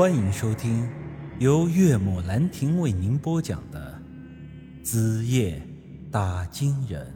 [0.00, 0.88] 欢迎收听
[1.40, 4.00] 由岳母兰亭为您播讲的
[4.82, 5.60] 《子夜
[6.10, 7.06] 打金人》。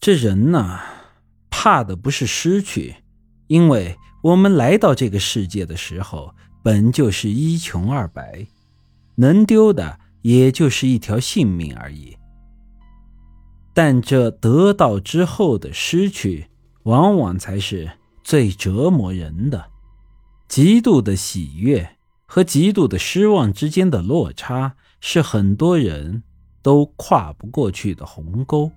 [0.00, 0.80] 这人呐，
[1.48, 2.96] 怕的不是失去，
[3.46, 6.34] 因为我们来到这个世界的时候，
[6.64, 8.44] 本就是一穷二白，
[9.14, 12.16] 能丢的也就是一条性命而已。
[13.72, 16.48] 但这得到之后的失去，
[16.82, 17.88] 往往才是
[18.22, 19.70] 最折磨人的。
[20.48, 26.22] 极度的喜悦和极度的失望之间的落差，是很多人
[26.62, 28.70] 都跨不过去的鸿沟。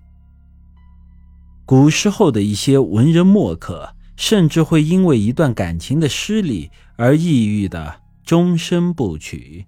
[1.65, 9.65] 古时候的一些文人墨客，甚至会因为一段感情的失利而抑郁的终身不娶。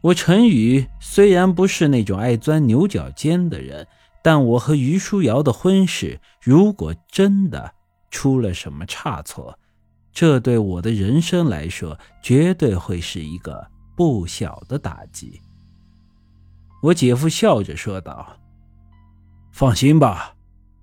[0.00, 3.86] 我陈宇虽然不是那种爱钻牛角尖的人。
[4.20, 7.72] 但我和于书瑶的婚事，如果真的
[8.10, 9.58] 出了什么差错，
[10.12, 15.40] 这对我的人生来说，绝对会是一个不小的打击。
[16.82, 18.36] 我姐夫笑着说道
[19.52, 20.34] ：“放心吧，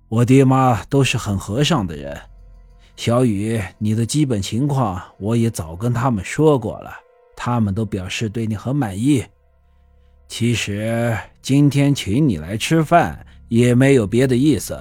[0.08, 2.20] 我爹妈都是很和善的人。
[2.96, 6.92] 小雨，你的基本情况我也早跟他们说过了，
[7.36, 9.24] 他们都表示对你很满意。
[10.28, 14.76] 其实今天请你来吃饭。”也没有别的意思，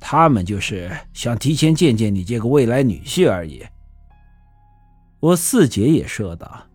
[0.00, 3.64] 他们就是想提前见见你这个未来女婿而已。
[5.20, 6.66] 我四姐也说道：“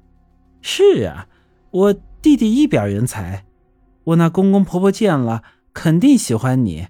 [0.61, 1.27] 是啊，
[1.71, 3.45] 我弟弟一表人才，
[4.03, 6.87] 我那公公婆婆见了肯定喜欢你。”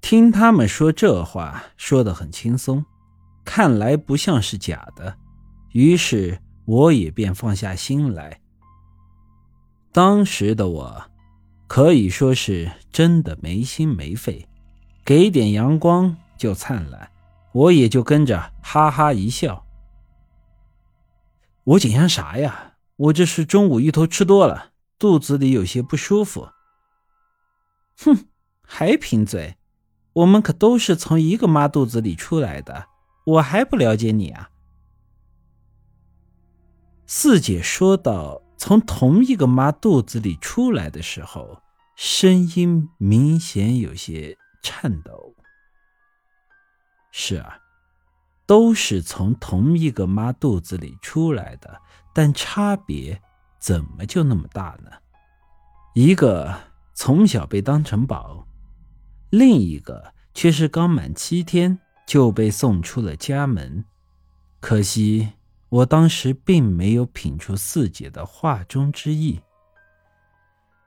[0.00, 2.84] 听他们说这话，说的很轻松，
[3.44, 5.16] 看来不像是假的，
[5.72, 8.40] 于是我也便放下心来。
[9.92, 11.10] 当时的我。
[11.68, 14.46] 可以说是真的没心没肺，
[15.06, 17.12] 给点阳光就灿烂，
[17.52, 19.64] 我也就跟着哈哈一笑。
[21.62, 22.72] 我紧张啥呀？
[22.96, 26.48] 我这是中午芋头吃多了，肚子里有些不舒服。
[27.98, 28.26] 哼，
[28.62, 29.56] 还贫嘴？
[30.12, 32.86] 我们可都是从一个妈肚子里出来的，
[33.26, 34.50] 我还不了解你啊？
[37.06, 38.42] 四姐说道。
[38.58, 41.60] 从同一个妈肚子里出来的时候，
[41.94, 45.32] 声音明显有些颤抖。
[47.12, 47.60] 是啊，
[48.46, 51.80] 都是从同一个妈肚子里出来的，
[52.12, 53.22] 但差别
[53.60, 54.90] 怎么就那么大呢？
[55.94, 56.52] 一个
[56.94, 58.48] 从小被当成宝，
[59.30, 63.84] 另一个却是刚满七天就被送出了家门。
[64.60, 65.34] 可惜。
[65.68, 69.40] 我当时并没有品出四姐的话中之意。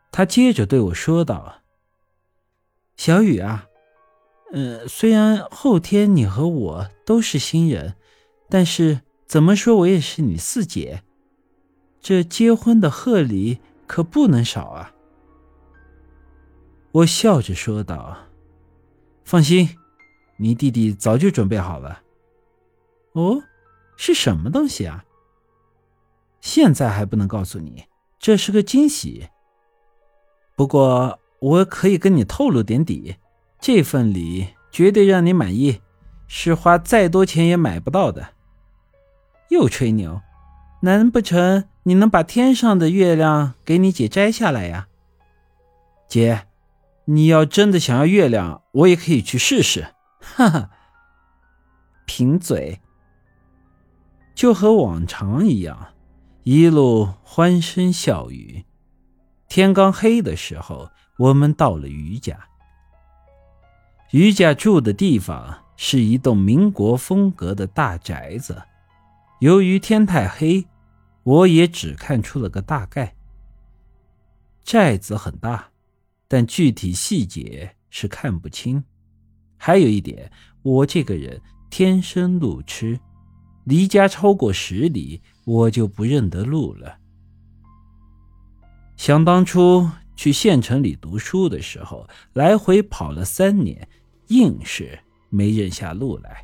[0.10, 1.64] 她接着对我说道
[2.96, 3.68] ：“小雨啊，
[4.52, 7.96] 呃，虽然后天你和我都是新人，
[8.50, 11.04] 但是怎么说我也是你四姐，
[12.00, 14.94] 这结婚的贺礼可不能少啊。”
[16.92, 18.18] 我笑着说道
[19.24, 19.78] ：“放心，
[20.38, 22.02] 你弟弟早就准备好了。”
[23.14, 23.44] 哦。
[24.02, 25.04] 是什么东西啊？
[26.40, 27.84] 现在还不能告诉你，
[28.18, 29.28] 这是个惊喜。
[30.56, 33.18] 不过我可以跟你透露点底，
[33.62, 35.82] 这份礼绝对让你满意，
[36.28, 38.30] 是花再多钱也买不到的。
[39.50, 40.22] 又吹牛，
[40.82, 44.88] 难不成你能把天上的月亮给你姐摘下来呀？
[46.08, 46.48] 姐，
[47.06, 49.94] 你要真的想要月亮，我也可以去试试。
[50.20, 50.70] 哈哈，
[52.06, 52.80] 贫嘴。
[54.36, 55.90] 就和往常一样，
[56.44, 58.64] 一路欢声笑语。
[59.50, 62.40] 天刚黑的时候，我们到了于家。
[64.12, 68.64] 余家住的地方是一栋民国风格的大宅子。
[69.40, 70.66] 由于天太黑，
[71.24, 73.16] 我也只看出了个大概。
[74.64, 75.70] 寨子很大，
[76.28, 78.84] 但具体细节是看不清。
[79.58, 80.32] 还有一点，
[80.64, 81.40] 我这个人
[81.70, 83.00] 天生路痴。
[83.66, 86.98] 离家超过十里，我就不认得路了。
[88.98, 89.88] 想当初
[90.20, 93.88] 去县城里读书的时候，来回跑了三年，
[94.28, 95.00] 硬是
[95.30, 96.44] 没认下路来。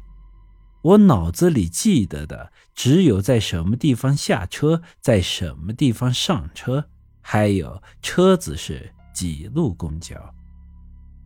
[0.82, 6.86] 我脑子里记得的只有在什么地方下车，在什么地方上车，
[7.20, 10.16] 还有车子是几路公交。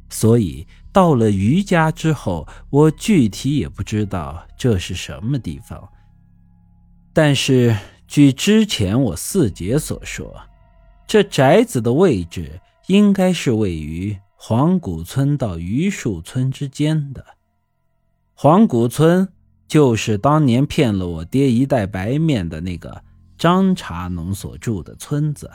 [0.10, 5.88] 所以到了余家之后，我具体也不知道这是什么地方。
[7.14, 10.36] 但是据之前我四姐所说，
[11.10, 17.26] 这宅子的位置应该是位于黄谷村到榆树村之间的。
[18.36, 19.28] 黄谷村
[19.68, 23.04] 就是当年骗了我爹一袋白面的那个
[23.40, 25.50] 张茶农所住的村子。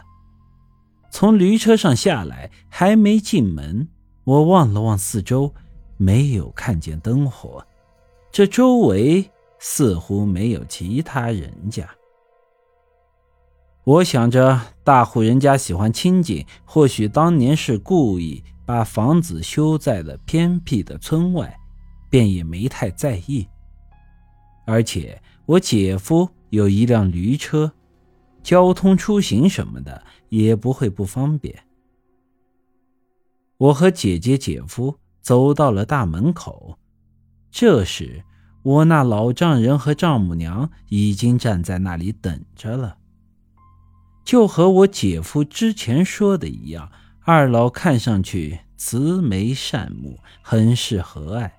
[1.09, 3.87] 从驴车上下来，还没进门，
[4.25, 5.55] 我望了望四周，
[5.97, 7.65] 没有看见灯火，
[8.33, 9.31] 这周围
[9.61, 11.89] 似乎没有其他人家。
[13.85, 21.55] 我想着，大户人家喜欢清静，或许当年是故意把房子修在了偏僻的村外，
[22.09, 23.47] 便也没太在意。
[24.67, 27.73] 而且我姐夫有一辆驴车。
[28.43, 31.65] 交通出行什么的也不会不方便。
[33.57, 36.79] 我和姐姐、姐夫走到了大门口，
[37.51, 38.23] 这时
[38.63, 42.99] 我那老丈人和丈母娘已经站在那里等着了。
[44.25, 46.91] 就和我姐夫之前说的一样，
[47.21, 51.51] 二老看上去慈眉善目，很是和蔼。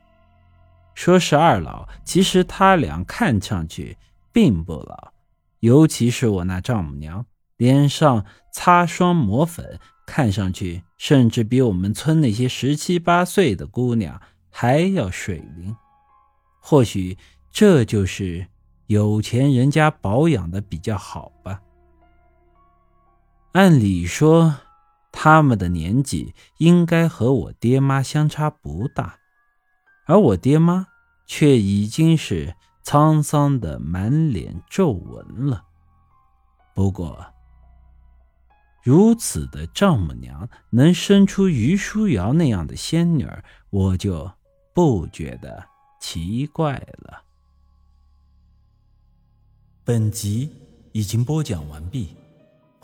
[0.96, 3.98] 说是二老，其实他俩看上去
[4.32, 5.12] 并不老。
[5.60, 7.26] 尤其是我那丈母娘，
[7.58, 14.20] 脸上擦霜抹粉，看上去甚至比我们村那些十七八岁的姑娘
[14.50, 15.76] 还要水灵。
[16.60, 17.18] 或许
[17.52, 18.48] 这就是
[18.88, 21.62] 有钱人家保养的比较好吧。
[23.56, 24.58] 按理说，
[25.14, 29.18] 他们的年纪应该和我爹妈相差不大，
[30.06, 30.88] 而我爹妈
[31.26, 32.56] 却已经是。
[32.84, 35.66] 沧桑的满脸皱纹了。
[36.76, 37.34] 不过，
[38.84, 44.32] 如此的丈母娘能生出于书瑶那样的仙女儿，我就
[44.72, 45.66] 不觉得
[46.00, 47.24] 奇怪了。
[49.84, 50.52] 本集
[50.92, 52.16] 已经播讲完毕，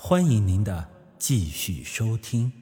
[0.04, 0.90] 欢迎您的
[1.20, 2.61] 继续收听。